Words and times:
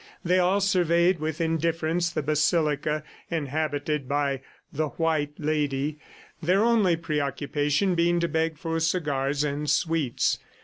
They 0.25 0.39
all 0.39 0.61
surveyed 0.61 1.19
with 1.19 1.39
indifference 1.39 2.09
the 2.09 2.23
basilica 2.23 3.03
inhabited 3.29 4.09
by 4.09 4.41
"the 4.73 4.87
white 4.97 5.33
lady," 5.37 5.99
their 6.41 6.63
only 6.63 6.95
preoccupation 6.97 7.93
being 7.93 8.19
to 8.21 8.27
beg 8.27 8.57
for 8.57 8.79
cigars 8.79 9.43
and 9.43 9.69
sweets. 9.69 10.39